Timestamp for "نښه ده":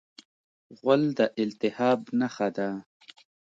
2.19-2.69